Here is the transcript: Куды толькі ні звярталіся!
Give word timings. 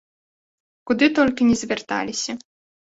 Куды 0.93 1.05
толькі 1.21 1.47
ні 1.51 1.55
звярталіся! 1.61 2.31